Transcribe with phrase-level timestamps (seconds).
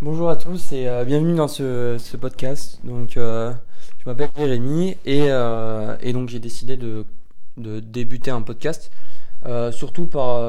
[0.00, 2.78] Bonjour à tous et euh, bienvenue dans ce, podcast.
[2.84, 3.52] Donc, euh,
[3.98, 7.04] je m'appelle Jérémy et, euh, et donc j'ai décidé de,
[7.56, 8.92] débuter un podcast,
[9.72, 10.40] surtout par,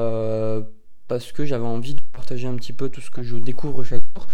[1.08, 4.02] parce que j'avais envie de partager un petit peu tout ce que je découvre chaque
[4.14, 4.28] jour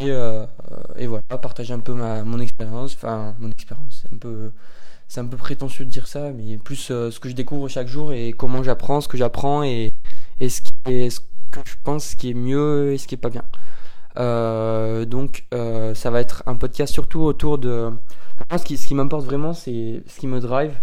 [0.00, 4.50] et, voilà, partager un peu ma, mon expérience, enfin mon expérience, c'est un peu,
[5.08, 8.14] c'est un peu prétentieux de dire ça, mais plus ce que je découvre chaque jour
[8.14, 9.92] et comment j'apprends, ce que j'apprends et,
[10.40, 11.20] et ce, qui est, ce
[11.50, 13.44] que je pense qui est mieux et ce qui est pas bien.
[14.16, 17.90] Euh, donc euh, ça va être un podcast surtout autour de...
[18.56, 20.74] Ce qui, m'importe vraiment, c'est ce qui me drive.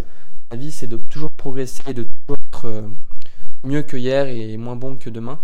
[0.52, 2.82] La vie, c'est de toujours progresser, de toujours être euh,
[3.64, 5.40] mieux que hier et moins bon que demain.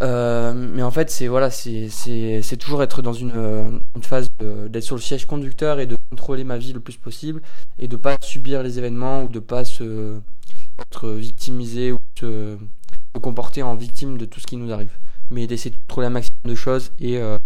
[0.00, 5.24] Mais en fait, c'est voilà, c'est toujours être dans une, phase d'être sur le siège
[5.26, 7.40] conducteur et de contrôler ma vie le plus possible
[7.78, 10.20] et de pas subir les événements ou de pas se
[10.78, 12.58] être victimisé ou se,
[13.14, 14.92] se comporter en victime de tout ce qui nous arrive
[15.30, 17.38] mais d'essayer de contrôler un maximum de choses et, euh,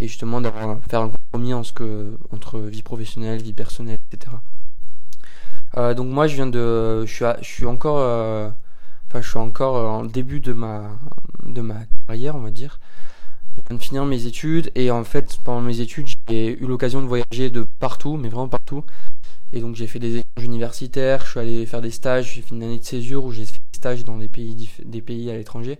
[0.00, 4.36] justement d'avoir faire un compromis entre vie professionnelle, vie personnelle, etc.
[5.76, 8.48] Euh, donc moi je viens de, je suis, encore, euh,
[9.08, 10.90] enfin je suis encore en début de ma,
[11.44, 12.80] de ma carrière on va dire.
[13.56, 17.02] Je viens de finir mes études et en fait pendant mes études j'ai eu l'occasion
[17.02, 18.84] de voyager de partout, mais vraiment partout.
[19.52, 22.54] Et donc j'ai fait des échanges universitaires, je suis allé faire des stages, j'ai fait
[22.54, 25.36] une année de césure où j'ai fait des stages dans des pays, des pays à
[25.36, 25.78] l'étranger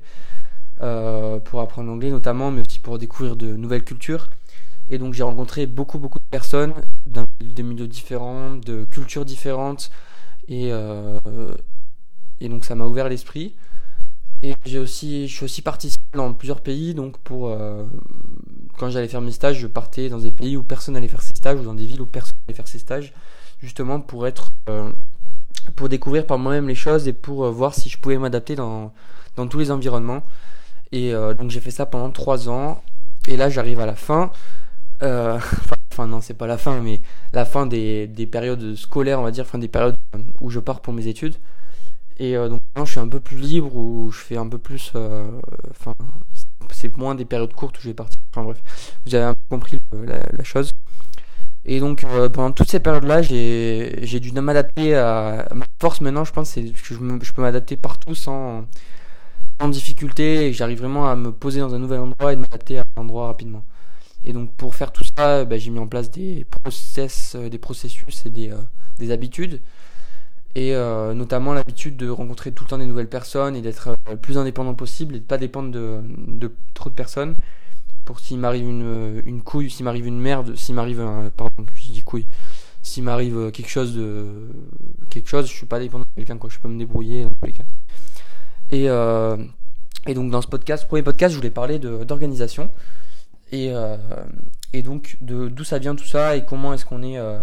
[1.44, 4.28] pour apprendre l'anglais notamment, mais aussi pour découvrir de nouvelles cultures.
[4.90, 6.74] Et donc j'ai rencontré beaucoup beaucoup de personnes
[7.06, 9.90] d'un- de milieux différents, de cultures différentes,
[10.48, 11.18] et, euh,
[12.40, 13.54] et donc ça m'a ouvert l'esprit.
[14.42, 17.84] Et j'ai aussi, je suis aussi parti dans plusieurs pays, donc pour euh,
[18.78, 21.34] quand j'allais faire mes stages, je partais dans des pays où personne n'allait faire ses
[21.36, 23.12] stages ou dans des villes où personne n'allait faire ses stages,
[23.62, 24.90] justement pour être, euh,
[25.76, 28.92] pour découvrir par moi-même les choses et pour euh, voir si je pouvais m'adapter dans
[29.36, 30.22] dans tous les environnements.
[30.92, 32.82] Et euh, donc j'ai fait ça pendant trois ans.
[33.28, 34.30] Et là j'arrive à la fin.
[35.02, 35.38] Euh,
[35.92, 37.00] enfin, non, c'est pas la fin, mais
[37.32, 39.96] la fin des, des périodes scolaires, on va dire, fin des périodes
[40.40, 41.36] où je pars pour mes études.
[42.18, 44.58] Et euh, donc maintenant je suis un peu plus libre, où je fais un peu
[44.58, 44.92] plus...
[44.94, 45.26] euh,
[45.70, 45.94] Enfin,
[46.70, 48.20] c'est moins des périodes courtes où je vais partir.
[48.30, 48.58] Enfin bref,
[49.06, 50.70] vous avez un peu compris la, chose.
[51.64, 55.48] Et donc euh, pendant toutes ces périodes-là, j'ai dû m'adapter à...
[55.54, 58.66] Ma force maintenant, je pense, que je peux m'adapter partout sans
[59.60, 62.78] en difficulté et j'arrive vraiment à me poser dans un nouvel endroit et de m'adapter
[62.78, 63.64] à un endroit rapidement.
[64.24, 67.58] Et donc pour faire tout ça, bah, j'ai mis en place des process, euh, des
[67.58, 68.56] processus et des, euh,
[68.98, 69.60] des habitudes.
[70.56, 74.16] Et euh, notamment l'habitude de rencontrer tout le temps des nouvelles personnes et d'être le
[74.16, 77.36] plus indépendant possible et de pas dépendre de, trop de personnes.
[78.04, 81.92] Pour s'il m'arrive une, une couille, s'il m'arrive une merde, s'il m'arrive un, pardon, je
[81.92, 82.26] dis couille,
[82.82, 84.26] s'il m'arrive quelque chose de
[85.10, 87.46] quelque chose, je suis pas dépendant de quelqu'un quoi, je peux me débrouiller dans tous
[87.46, 87.64] les cas.
[88.72, 89.36] Et, euh,
[90.06, 92.70] et donc dans ce podcast, premier podcast, je voulais parler d'organisation
[93.52, 93.96] et, euh,
[94.72, 97.40] et donc d'où ça vient tout ça et comment est-ce qu'on est euh,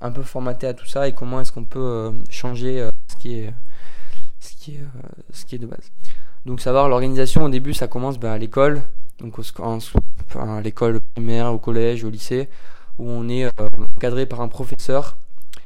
[0.00, 3.34] un peu formaté à tout ça et comment est-ce qu'on peut euh, changer ce qui
[3.38, 3.54] est
[4.40, 4.80] ce qui est
[5.32, 5.90] ce qui est de base.
[6.44, 8.82] Donc savoir l'organisation au début ça commence ben, à l'école
[9.18, 9.78] donc en-
[10.38, 12.50] à l'école primaire, au collège, au lycée
[12.98, 13.46] où on est
[13.96, 15.16] encadré par un professeur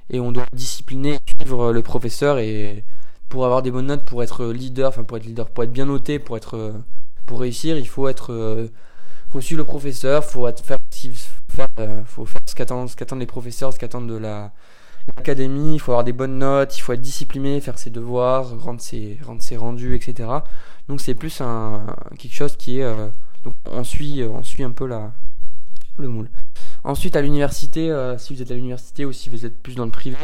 [0.08, 2.84] et on doit discipliner suivre le professeur et
[3.30, 5.86] pour avoir des bonnes notes, pour être leader, enfin pour être leader, pour être bien
[5.86, 6.72] noté, pour être euh,
[7.24, 8.66] pour réussir, il faut être euh,
[9.30, 10.46] faut suivre le professeur, faut
[11.48, 14.52] faire, euh, faut faire ce qu'attendent les professeurs, ce qu'attendent de la
[15.16, 18.80] l'académie, il faut avoir des bonnes notes, il faut être discipliné, faire ses devoirs, rendre
[18.80, 20.28] ses rendre ses rendus, etc.
[20.88, 21.86] Donc c'est plus un
[22.18, 23.08] quelque chose qui est euh,
[23.44, 25.12] donc on suit on suit un peu la
[25.98, 26.30] le moule.
[26.82, 29.84] Ensuite, à l'université, euh, si vous êtes à l'université ou si vous êtes plus dans
[29.84, 30.16] le privé,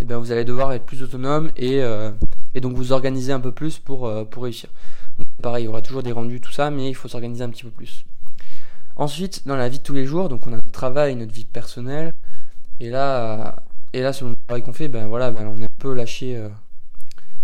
[0.00, 2.12] eh ben, vous allez devoir être plus autonome et, euh,
[2.54, 4.70] et donc vous organiser un peu plus pour, euh, réussir.
[5.42, 7.64] Pareil, il y aura toujours des rendus, tout ça, mais il faut s'organiser un petit
[7.64, 8.04] peu plus.
[8.96, 11.44] Ensuite, dans la vie de tous les jours, donc on a notre travail, notre vie
[11.44, 12.12] personnelle,
[12.80, 13.56] et là,
[13.92, 16.42] et là selon le travail qu'on fait, ben voilà, ben, on est un peu lâché,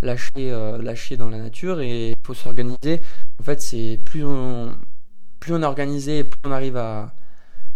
[0.02, 0.50] lâché,
[0.80, 3.00] lâché dans la nature et il faut s'organiser.
[3.40, 4.76] En fait, c'est plus on,
[5.40, 7.14] plus on est organisé, plus on arrive à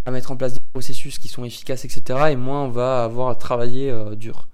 [0.08, 2.31] à mettre en place processus qui sont efficaces, etc.
[2.31, 4.49] Et moins on va avoir à travailler euh, dur.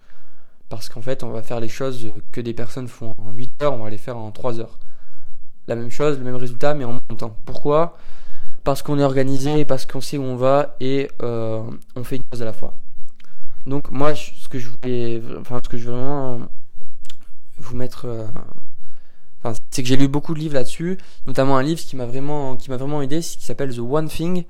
[0.68, 3.74] Parce qu'en fait, on va faire les choses que des personnes font en 8 heures,
[3.74, 4.78] on va les faire en 3 heures.
[5.68, 7.36] La même chose, le même résultat, mais en moins de temps.
[7.44, 7.96] Pourquoi?
[8.64, 11.62] Parce qu'on est organisé, parce qu'on sait où on va et euh,
[11.96, 12.74] on fait une chose à la fois.
[13.66, 16.40] Donc moi, ce que je voulais, enfin ce que je veux vraiment
[17.58, 18.26] vous mettre, euh,
[19.70, 22.70] c'est que j'ai lu beaucoup de livres là-dessus, notamment un livre qui m'a vraiment, qui
[22.70, 24.44] m'a vraiment aidé, qui s'appelle The One Thing.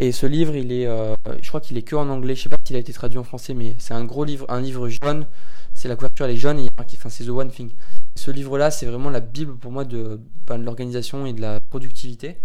[0.00, 2.36] Et ce livre, il est, euh, je crois qu'il est que en anglais.
[2.36, 4.60] Je sais pas s'il a été traduit en français, mais c'est un gros livre, un
[4.60, 5.26] livre jaune.
[5.74, 7.70] C'est la couverture, elle est jaune et il marqué, enfin, c'est The One Thing.
[8.14, 12.36] Ce livre-là, c'est vraiment la bible pour moi de, ben, l'organisation et de la productivité.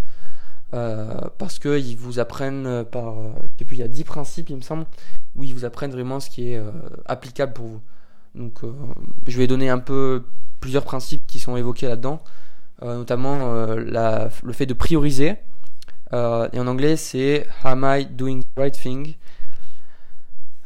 [0.71, 4.61] parce qu'ils vous apprennent par, je sais plus, il y a 10 principes, il me
[4.61, 4.85] semble,
[5.35, 6.61] où ils vous apprennent vraiment ce qui est
[7.05, 7.81] applicable pour vous.
[8.33, 8.61] Donc,
[9.27, 10.23] je vais donner un peu
[10.59, 12.23] plusieurs principes qui sont évoqués là-dedans,
[12.81, 15.37] notamment le fait de prioriser.
[16.11, 19.15] Et en anglais, c'est Am I doing the right thing?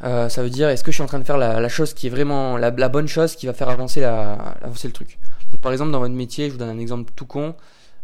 [0.03, 2.07] Euh, ça veut dire est-ce que je suis en train de faire la, chose qui
[2.07, 5.17] est vraiment la, bonne chose qui va faire avancer, la, avancer le truc?
[5.51, 7.55] Donc, par exemple, dans votre métier, je vous donne un exemple tout con.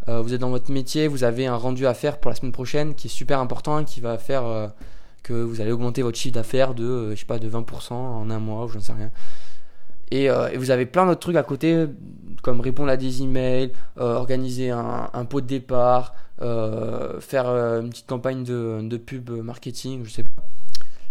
[0.10, 2.52] Euh, vous êtes dans votre métier, vous avez un rendu à faire pour la semaine
[2.52, 4.68] prochaine qui est super important, qui va faire euh,
[5.22, 8.40] que vous allez augmenter votre chiffre d'affaires de, je sais pas, de 20% en un
[8.40, 9.12] mois ou je ne sais rien.
[10.14, 11.88] Et, vous avez plein d'autres trucs à côté,
[12.44, 18.80] comme répondre à des emails, organiser un, pot de départ, faire une petite campagne de,
[18.84, 20.44] de pub marketing, je sais pas.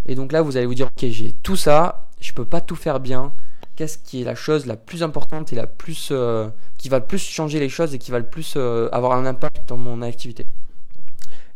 [0.07, 2.77] Et donc là, vous allez vous dire, ok, j'ai tout ça, je peux pas tout
[2.77, 3.33] faire bien.
[3.77, 7.07] Qu'est-ce qui est la chose la plus importante et la plus euh, qui va le
[7.07, 10.03] plus changer les choses et qui va le plus euh, avoir un impact dans mon
[10.03, 10.47] activité?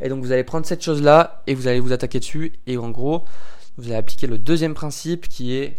[0.00, 2.52] Et donc vous allez prendre cette chose-là et vous allez vous attaquer dessus.
[2.66, 3.24] Et en gros,
[3.76, 5.78] vous allez appliquer le deuxième principe qui est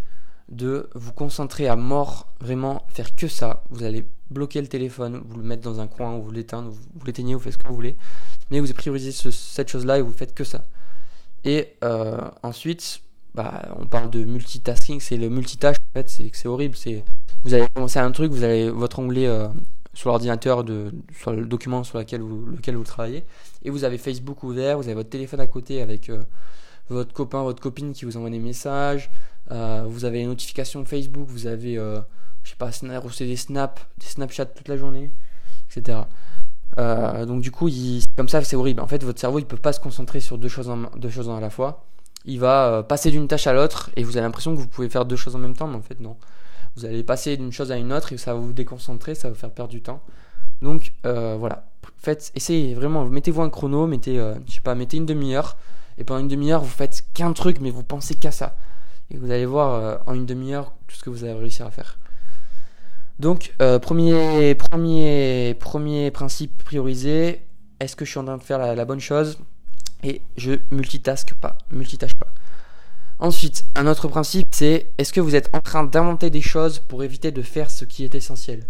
[0.49, 3.63] de vous concentrer à mort, vraiment faire que ça.
[3.69, 7.05] Vous allez bloquer le téléphone, vous le mettre dans un coin, ou vous l'éteindre, vous
[7.05, 7.95] l'éteignez, vous faites ce que vous voulez.
[8.49, 10.65] Mais vous priorisez cette chose-là et vous faites que ça.
[11.43, 13.01] Et euh, ensuite,
[13.35, 16.75] bah, on parle de multitasking, c'est le multitâche, en fait, c'est horrible.
[16.75, 17.03] C'est
[17.43, 19.47] vous allez commencer un truc, vous avez votre onglet euh,
[19.93, 20.65] sur l'ordinateur
[21.17, 23.25] sur le document sur lequel vous, lequel vous travaillez,
[23.63, 26.23] et vous avez Facebook ouvert, vous avez votre téléphone à côté avec euh,
[26.89, 29.09] votre copain, votre copine qui vous envoie des messages,
[29.49, 31.79] vous avez les notifications Facebook, vous avez
[32.47, 35.11] je sais pas, reçu des snaps, des Snapchat toute la journée,
[35.69, 35.99] etc.
[36.77, 37.69] Euh, donc du coup,
[38.15, 38.79] comme ça, c'est horrible.
[38.79, 41.29] En fait, votre cerveau, il peut pas se concentrer sur deux choses, en, deux choses
[41.29, 41.83] à la fois.
[42.23, 44.87] Il va euh, passer d'une tâche à l'autre et vous avez l'impression que vous pouvez
[44.87, 46.15] faire deux choses en même temps, mais en fait non.
[46.77, 49.33] Vous allez passer d'une chose à une autre et ça va vous déconcentrer, ça va
[49.33, 50.01] vous faire perdre du temps.
[50.61, 51.65] Donc euh, voilà,
[51.97, 54.15] faites, essayez vraiment, mettez-vous un chrono, mettez,
[54.47, 55.57] je sais pas, mettez une demi-heure
[55.97, 58.55] et pendant une demi-heure vous faites qu'un truc, mais vous pensez qu'à ça.
[59.11, 61.97] Et vous allez voir en une demi-heure tout ce que vous allez réussir à faire.
[63.19, 67.41] Donc, euh, premier, premier, premier principe priorisé,
[67.79, 69.39] est-ce que je suis en train de faire la, bonne chose?
[70.03, 72.31] Et je multitask pas, multitâche pas.
[73.17, 77.03] Ensuite, un autre principe, c'est est-ce que vous êtes en train d'inventer des choses pour
[77.03, 78.67] éviter de faire ce qui est essentiel?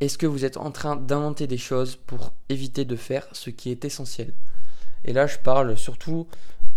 [0.00, 3.70] Est-ce que vous êtes en train d'inventer des choses pour éviter de faire ce qui
[3.70, 4.34] est essentiel?
[5.06, 6.26] Et là, je parle surtout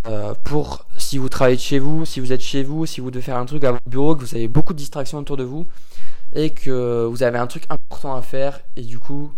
[0.08, 3.10] euh, pour si vous travaillez de chez vous, si vous êtes chez vous, si vous
[3.10, 5.44] devez faire un truc à votre bureau, que vous avez beaucoup de distractions autour de
[5.44, 5.66] vous
[6.34, 9.34] et que vous avez un truc important à faire et du coup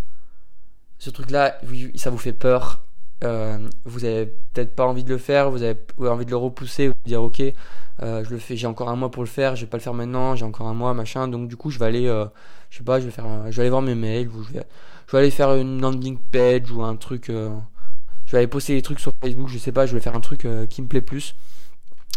[1.00, 1.58] ce truc là
[1.96, 2.84] ça vous fait peur
[3.24, 6.90] euh, vous avez peut-être pas envie de le faire vous avez envie de le repousser
[6.90, 7.42] vous dire ok
[8.02, 9.84] euh, je le fais j'ai encore un mois pour le faire je vais pas le
[9.84, 12.26] faire maintenant j'ai encore un mois machin donc du coup je vais aller euh,
[12.70, 14.66] je sais pas je vais faire je vais aller voir mes mails je vais
[15.08, 17.32] je vais aller faire une landing page ou un truc
[18.32, 20.22] je vais aller poster des trucs sur Facebook je sais pas je vais faire un
[20.22, 21.36] truc qui me plaît plus.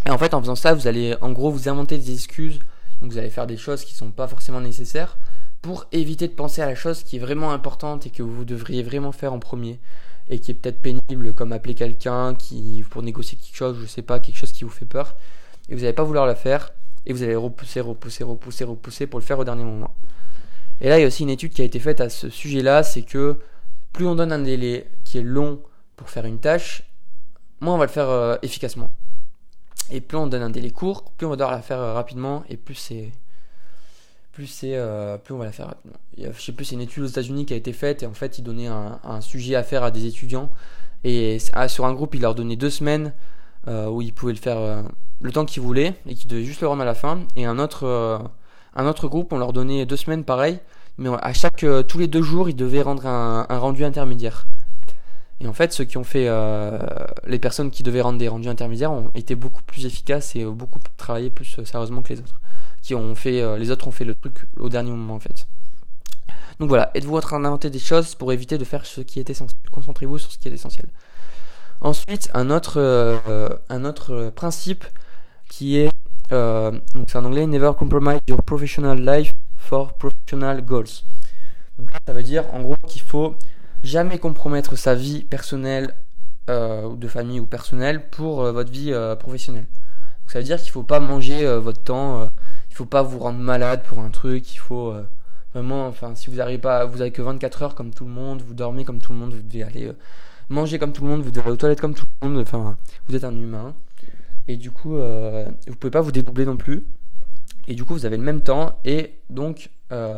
[0.07, 2.61] Et en fait en faisant ça vous allez en gros vous inventer des excuses.
[3.01, 5.17] Donc vous allez faire des choses qui sont pas forcément nécessaires
[5.61, 8.85] pour éviter de penser à la chose qui est vraiment importante et que vous devriez
[8.85, 9.81] vraiment faire en premier
[10.29, 14.03] et qui est peut-être pénible comme appeler quelqu'un qui pour négocier quelque chose, je sais
[14.03, 15.17] pas, quelque chose qui vous fait peur.
[15.69, 16.71] Et vous n'allez pas vouloir le faire
[17.07, 19.93] et vous allez repousser, repousser, repousser, repousser pour le faire au dernier moment.
[20.81, 22.85] Et là, il y a aussi une étude qui a été faite à ce sujet-là,
[22.85, 23.41] c'est que
[23.93, 25.61] plus on donne un délai qui est long
[25.97, 26.85] pour faire une tâche,
[27.61, 28.91] moins on va le faire euh, efficacement.
[29.91, 32.43] Et plus on donne un délai court, plus on va devoir la faire euh, rapidement
[32.49, 33.13] et plus c'est
[34.33, 35.97] plus c'est euh, plus on va la faire rapidement.
[36.17, 38.39] je sais plus, c'est une étude aux États-Unis qui a été faite et en fait,
[38.39, 40.51] ils donnaient un, sujet à faire à des étudiants
[41.05, 43.13] et ah, sur un groupe, ils leur donnaient deux semaines
[43.67, 44.85] où ils pouvaient le faire
[45.21, 47.21] le temps qu'ils voulaient et qu'ils devaient juste le rendre à la fin.
[47.37, 48.29] Et un autre
[48.75, 50.59] un autre groupe, on leur donnait deux semaines pareil,
[50.99, 54.47] mais à chaque tous les deux jours, ils devaient rendre un rendu intermédiaire.
[55.41, 56.79] Et en fait, ceux qui ont fait, euh,
[57.27, 60.79] les personnes qui devaient rendre des rendus intermédiaires ont été beaucoup plus efficaces et beaucoup
[60.97, 62.41] travaillé plus euh, sérieusement que les autres.
[62.83, 65.49] Qui ont fait, euh, les autres ont fait le truc au dernier moment en fait.
[66.61, 69.29] Donc voilà, êtes-vous en train d'inventer des choses pour éviter de faire ce qui est
[69.29, 69.59] essentiel?
[69.73, 70.87] Concentrez-vous sur ce qui est essentiel.
[71.81, 72.79] Ensuite, un autre,
[73.69, 74.85] un autre principe
[75.49, 75.91] qui est,
[76.31, 81.03] donc c'est en anglais, never compromise your professional life for professional goals.
[81.79, 83.35] Donc là, ça veut dire en gros qu'il faut
[83.85, 85.95] jamais compromettre sa vie personnelle
[86.51, 89.67] euh, de famille ou personnelle pour euh, votre vie euh, professionnelle.
[90.27, 92.29] ça veut dire qu'il faut pas manger votre temps,
[92.71, 94.95] il faut pas vous rendre malade pour un truc, il faut
[95.53, 98.43] vraiment, enfin, si vous n'arrivez pas, vous avez que 24 heures comme tout le monde,
[98.43, 99.93] vous dormez comme tout le monde, vous devez aller
[100.49, 102.79] manger comme tout le monde, vous devez aller aux toilettes comme tout le monde, enfin,
[103.07, 103.75] vous êtes un humain.
[104.49, 106.85] Et du coup, vous pouvez pas vous dédoubler non plus.
[107.69, 109.71] Et du coup, vous avez le même temps et donc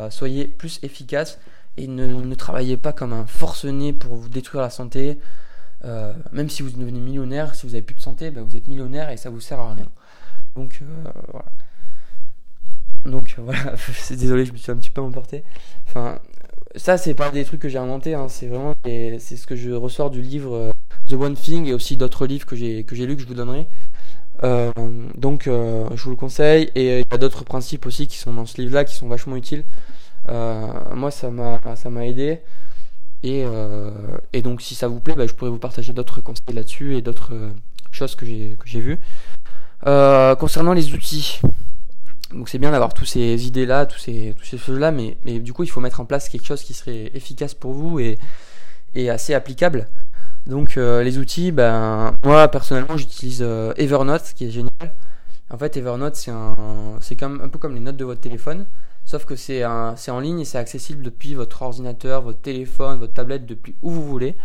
[0.09, 1.37] soyez plus efficace
[1.77, 5.17] et ne, travaillez pas comme un forcené pour vous détruire la santé.
[5.85, 8.67] Euh, même si vous devenez millionnaire, si vous avez plus de santé, bah, vous êtes
[8.67, 9.87] millionnaire et ça vous sert à rien.
[10.55, 11.45] Donc euh, voilà.
[13.05, 13.75] Donc voilà,
[14.09, 15.43] désolé, je me suis un petit peu emporté.
[15.87, 16.19] Enfin,
[16.75, 18.27] ça c'est pas des trucs que j'ai inventé, hein.
[18.29, 20.71] c'est vraiment c'est ce que je ressors du livre euh,
[21.09, 23.33] The One Thing et aussi d'autres livres que j'ai que j'ai lu que je vous
[23.33, 23.67] donnerai.
[24.43, 24.71] Euh,
[25.15, 28.33] donc euh, je vous le conseille et il y a d'autres principes aussi qui sont
[28.33, 29.63] dans ce livre là qui sont vachement utiles.
[30.27, 32.41] Moi ça m'a aidé
[33.23, 33.45] et,
[34.33, 37.01] et, donc si ça vous plaît, bah, je pourrais vous partager d'autres conseils là-dessus et
[37.01, 37.33] d'autres
[37.91, 38.99] choses que j'ai vues.
[39.83, 41.41] concernant les outils,
[42.33, 45.63] donc c'est bien d'avoir tous ces idées-là, tous ces, ces choses-là, mais, mais du coup
[45.63, 48.19] il faut mettre en place quelque chose qui serait efficace pour vous et,
[48.93, 49.87] et assez applicable.
[50.45, 54.93] Donc euh, les outils, ben moi personnellement j'utilise euh, Evernote qui est génial.
[55.49, 56.55] En fait Evernote c'est un
[56.99, 58.65] c'est comme un peu comme les notes de votre téléphone,
[59.07, 63.45] sauf que c'est en ligne et c'est accessible depuis votre ordinateur, votre téléphone, votre tablette,
[63.45, 64.35] depuis où vous voulez.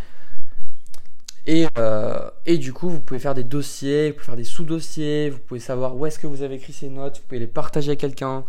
[1.49, 5.31] Et, euh, et du coup, vous pouvez faire des dossiers, vous pouvez faire des sous-dossiers,
[5.31, 7.91] vous pouvez savoir où est-ce que vous avez écrit ces notes, vous pouvez les partager
[7.91, 8.45] à quelqu'un,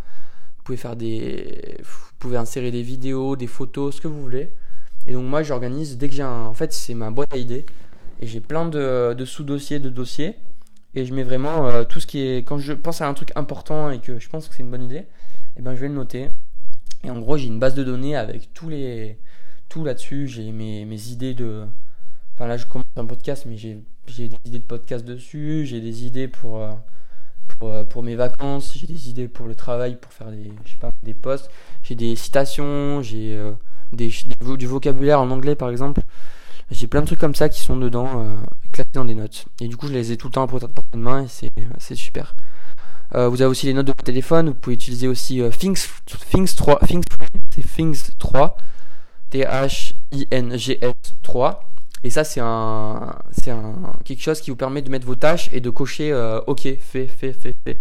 [0.58, 4.54] vous pouvez faire des, vous pouvez insérer des vidéos, des photos, ce que vous voulez.
[5.08, 7.66] Et donc moi, j'organise dès que j'ai un, en fait, c'est ma boîte à idées
[8.22, 10.36] et j'ai plein de, sous-dossiers, de dossiers
[10.94, 13.32] et je mets vraiment euh, tout ce qui est, quand je pense à un truc
[13.36, 15.08] important et que je pense que c'est une bonne idée,
[15.58, 16.30] eh ben je vais le noter.
[17.04, 19.18] Et en gros, j'ai une base de données avec tous les,
[19.70, 20.28] tout là-dessus.
[20.28, 21.66] J'ai mes, mes idées de
[22.36, 26.06] Enfin là je commence un podcast mais j'ai des idées de podcast dessus, j'ai des
[26.06, 26.72] idées pour, euh,
[27.60, 30.72] pour, euh, pour, mes vacances, j'ai des idées pour le travail, pour faire des, je
[30.72, 31.52] sais pas, des posts,
[31.84, 33.52] j'ai des citations, j'ai euh,
[33.92, 34.12] des,
[34.58, 36.02] du vocabulaire en anglais par exemple.
[36.72, 38.26] J'ai plein de trucs comme ça qui sont dedans,
[38.72, 39.46] classés dans des notes.
[39.62, 41.96] Et du coup je les ai tout le temps à portée de main et c'est
[41.96, 42.36] super.
[43.14, 45.88] Vous avez aussi les notes de votre téléphone, vous pouvez utiliser aussi Things,
[46.32, 47.04] Things 3, Things,
[47.52, 48.58] c'est Things 3,
[49.30, 51.74] T-H-I-N-G-S 3.
[52.04, 55.50] Et ça, c'est un, c'est un, quelque chose qui vous permet de mettre vos tâches
[55.54, 57.78] et de cocher euh, OK, fait, fait, fait, fait.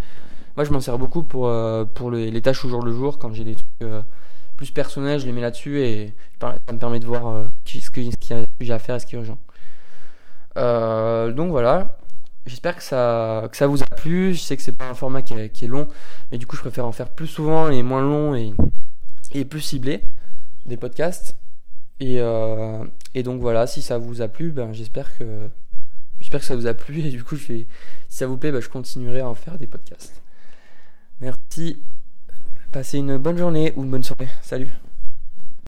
[0.56, 3.18] Moi, je m'en sers beaucoup pour, euh, pour les, tâches au jour le jour.
[3.18, 4.00] Quand j'ai des trucs euh,
[4.56, 8.70] plus personnels, je les mets là-dessus et ça me permet de voir ce qu'il y
[8.70, 9.38] a à faire et ce qui est urgent.
[11.34, 11.98] donc voilà.
[12.46, 14.34] J'espère que ça, que ça vous a plu.
[14.34, 15.88] Je sais que c'est pas un format qui est, long,
[16.30, 18.52] mais du coup, je préfère en faire plus souvent et moins long et,
[19.32, 20.02] et plus ciblé
[20.66, 21.37] des podcasts.
[22.00, 22.84] Et, euh,
[23.14, 25.49] et donc voilà, si ça vous a plu, ben, j'espère que
[26.18, 27.66] j'espère que ça vous a plu et du coup je si
[28.08, 30.20] ça vous plaît, ben, je continuerai à en faire des podcasts.
[31.20, 31.80] Merci.
[32.72, 34.28] Passez une bonne journée ou une bonne soirée.
[34.40, 34.68] Salut.